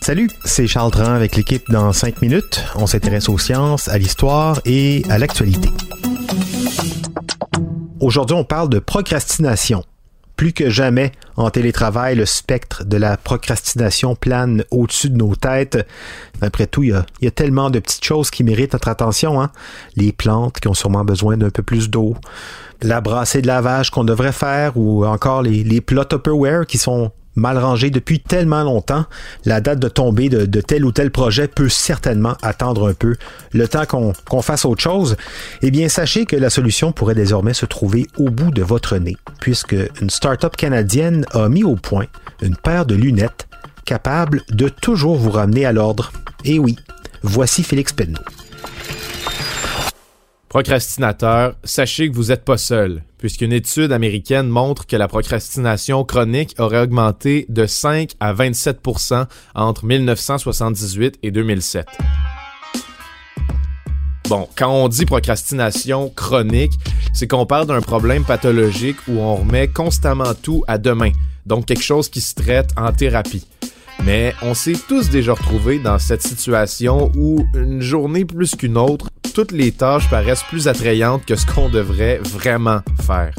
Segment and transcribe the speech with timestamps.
[0.00, 2.64] Salut, c'est Charles Tran avec l'équipe dans 5 minutes.
[2.74, 5.68] On s'intéresse aux sciences, à l'histoire et à l'actualité.
[8.00, 9.84] Aujourd'hui, on parle de procrastination.
[10.36, 15.86] Plus que jamais, en télétravail, le spectre de la procrastination plane au-dessus de nos têtes.
[16.40, 19.42] Après tout, il y, a, tellement de petites choses qui méritent notre attention.
[19.42, 19.50] Hein?
[19.96, 22.16] Les plantes qui ont sûrement besoin d'un peu plus d'eau,
[22.82, 27.10] la brassée de lavage qu'on devrait faire ou encore les, les plats Tupperware qui sont
[27.38, 29.06] mal rangé depuis tellement longtemps,
[29.44, 33.14] la date de tombée de, tel ou tel projet peut certainement attendre un peu
[33.52, 35.16] le temps qu'on fasse autre chose.
[35.62, 39.16] Eh bien, sachez que la solution pourrait désormais se trouver au bout de votre nez,
[39.40, 42.06] puisque une start-up canadienne a mis au point
[42.42, 43.48] une paire de lunettes
[43.84, 46.12] capables de toujours vous ramener à l'ordre.
[46.44, 46.76] Et oui,
[47.22, 48.20] voici Félix Penneau.
[50.48, 56.54] Procrastinateur, sachez que vous n'êtes pas seul, puisqu'une étude américaine montre que la procrastination chronique
[56.58, 61.86] aurait augmenté de 5 à 27% entre 1978 et 2007.
[64.30, 66.72] Bon, quand on dit procrastination chronique,
[67.12, 71.12] c'est qu'on parle d'un problème pathologique où on remet constamment tout à demain,
[71.44, 73.46] donc quelque chose qui se traite en thérapie.
[74.04, 79.10] Mais on s'est tous déjà retrouvés dans cette situation où une journée plus qu'une autre,
[79.38, 83.32] toutes les tâches paraissent plus attrayantes que ce qu'on devrait vraiment faire.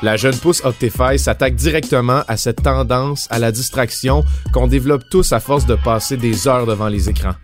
[0.00, 5.34] La jeune pousse Optify s'attaque directement à cette tendance à la distraction qu'on développe tous
[5.34, 7.34] à force de passer des heures devant les écrans.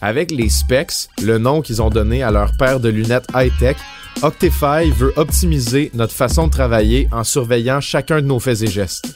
[0.00, 3.76] Avec les specs, le nom qu'ils ont donné à leur paire de lunettes high-tech,
[4.22, 9.14] Optify veut optimiser notre façon de travailler en surveillant chacun de nos faits et gestes.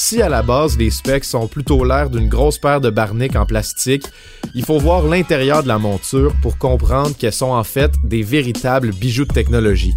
[0.00, 3.44] Si à la base les specs sont plutôt l'air d'une grosse paire de barniques en
[3.44, 4.06] plastique,
[4.54, 8.92] il faut voir l'intérieur de la monture pour comprendre qu'elles sont en fait des véritables
[8.92, 9.94] bijoux de technologie.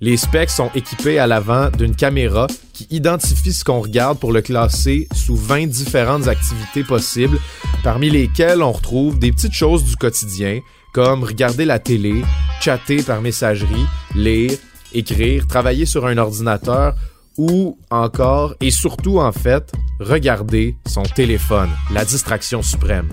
[0.00, 4.42] Les specs sont équipés à l'avant d'une caméra qui identifie ce qu'on regarde pour le
[4.42, 7.40] classer sous 20 différentes activités possibles,
[7.82, 10.60] parmi lesquelles on retrouve des petites choses du quotidien,
[10.94, 12.22] comme regarder la télé,
[12.60, 14.52] chatter par messagerie, lire,
[14.94, 16.94] écrire, travailler sur un ordinateur
[17.38, 23.08] ou encore et surtout en fait, regarder son téléphone, la distraction suprême.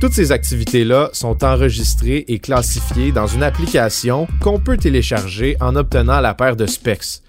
[0.00, 6.20] Toutes ces activités-là sont enregistrées et classifiées dans une application qu'on peut télécharger en obtenant
[6.20, 7.22] la paire de specs.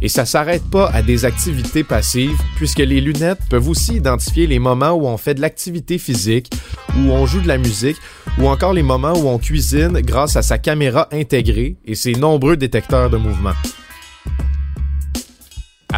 [0.00, 4.60] Et ça s'arrête pas à des activités passives, puisque les lunettes peuvent aussi identifier les
[4.60, 6.52] moments où on fait de l'activité physique,
[6.96, 7.96] où on joue de la musique,
[8.38, 12.56] ou encore les moments où on cuisine grâce à sa caméra intégrée et ses nombreux
[12.56, 13.54] détecteurs de mouvement.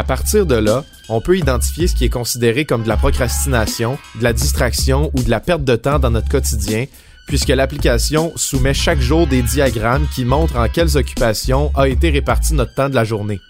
[0.01, 3.99] À partir de là, on peut identifier ce qui est considéré comme de la procrastination,
[4.19, 6.87] de la distraction ou de la perte de temps dans notre quotidien,
[7.27, 12.55] puisque l'application soumet chaque jour des diagrammes qui montrent en quelles occupations a été réparti
[12.55, 13.41] notre temps de la journée.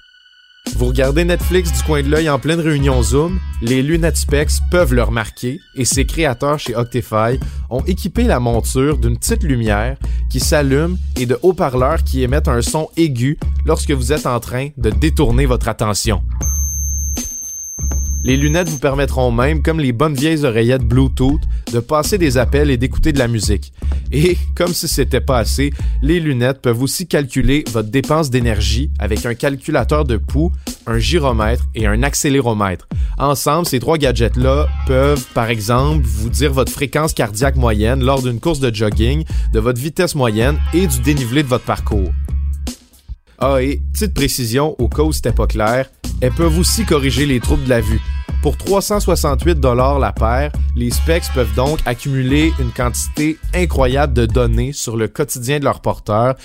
[0.76, 4.94] Vous regardez Netflix du coin de l'œil en pleine réunion Zoom, les lunettes Specs peuvent
[4.94, 7.38] le remarquer et ses créateurs chez Octify
[7.71, 9.97] ont équipé la monture d'une petite lumière
[10.31, 14.69] qui s'allume et de haut-parleurs qui émettent un son aigu lorsque vous êtes en train
[14.76, 16.22] de détourner votre attention.
[18.22, 21.41] Les lunettes vous permettront même, comme les bonnes vieilles oreillettes Bluetooth,
[21.72, 23.72] de passer des appels et d'écouter de la musique.
[24.12, 25.72] Et, comme si c'était pas assez,
[26.03, 30.53] les lunettes peuvent aussi calculer votre dépense d'énergie avec un calculateur de pouls,
[30.87, 32.88] un gyromètre et un accéléromètre.
[33.19, 38.41] Ensemble, ces trois gadgets-là peuvent, par exemple, vous dire votre fréquence cardiaque moyenne lors d'une
[38.41, 42.10] course de jogging, de votre vitesse moyenne et du dénivelé de votre parcours.
[43.39, 45.91] Ah, et petite précision, au cas où c'était pas clair,
[46.21, 48.01] elles peuvent aussi corriger les troubles de la vue.
[48.42, 54.72] Pour 368 dollars la paire, les specs peuvent donc accumuler une quantité incroyable de données
[54.72, 56.37] sur le quotidien de leur porteur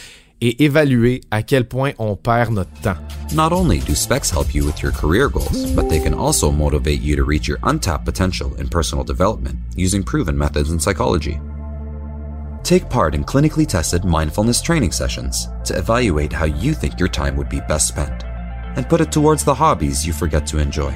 [0.42, 2.98] et évaluer à quel point on perd notre temps.
[3.34, 7.02] Not only do specs help you with your career goals, but they can also motivate
[7.02, 11.40] you to reach your untapped potential in personal development using proven methods in psychology.
[12.64, 17.38] Take part in clinically tested mindfulness training sessions to evaluate how you think your time
[17.38, 18.26] would be best spent,
[18.76, 20.94] and put it towards the hobbies you forget to enjoy.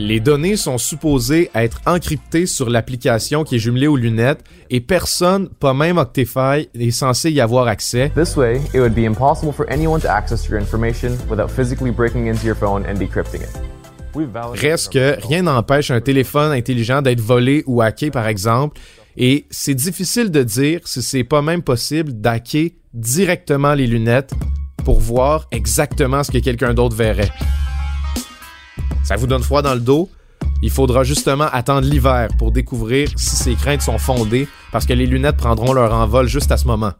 [0.00, 5.50] Les données sont supposées être encryptées sur l'application qui est jumelée aux lunettes et personne,
[5.50, 8.10] pas même Octify, n'est censé y avoir accès.
[8.16, 12.28] This way, it would be impossible for anyone to access your information without physically breaking
[12.28, 13.50] into your phone and decrypting it.
[14.54, 18.80] Reste que rien n'empêche un téléphone intelligent d'être volé ou hacké, par exemple,
[19.18, 24.32] et c'est difficile de dire si c'est pas même possible d'hacker directement les lunettes
[24.82, 27.30] pour voir exactement ce que quelqu'un d'autre verrait.
[29.02, 30.08] Ça vous donne froid dans le dos?
[30.62, 35.06] Il faudra justement attendre l'hiver pour découvrir si ces craintes sont fondées parce que les
[35.06, 36.92] lunettes prendront leur envol juste à ce moment.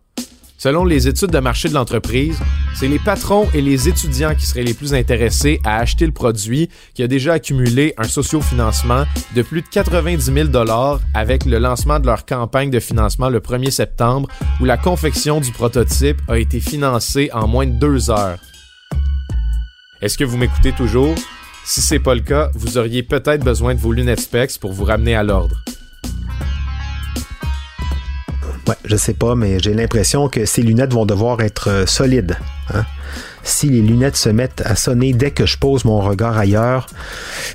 [0.57, 2.39] Selon les études de marché de l'entreprise,
[2.75, 6.69] c'est les patrons et les étudiants qui seraient les plus intéressés à acheter le produit
[6.93, 9.05] qui a déjà accumulé un sociofinancement
[9.35, 13.41] de plus de 90 000 dollars avec le lancement de leur campagne de financement le
[13.41, 14.29] 1er septembre
[14.61, 18.39] où la confection du prototype a été financée en moins de deux heures.
[20.03, 21.15] Est-ce que vous m'écoutez toujours?
[21.65, 24.85] Si c'est pas le cas, vous auriez peut-être besoin de vos lunettes specs pour vous
[24.85, 25.57] ramener à l'ordre.
[28.85, 32.37] Je sais pas, mais j'ai l'impression que ces lunettes vont devoir être euh, solides.
[32.73, 32.85] hein.
[33.43, 36.87] Si les lunettes se mettent à sonner dès que je pose mon regard ailleurs,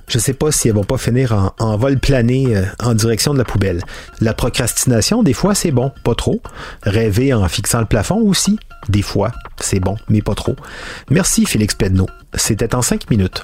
[0.08, 3.38] je sais pas si elles vont pas finir en, vol plané euh, en direction de
[3.38, 3.82] la poubelle.
[4.20, 6.42] La procrastination, des fois, c'est bon, pas trop.
[6.84, 8.58] Rêver en fixant le plafond aussi,
[8.90, 10.56] des fois, c'est bon, mais pas trop.
[11.10, 12.08] Merci Félix Pedneau.
[12.34, 13.44] C'était en cinq minutes.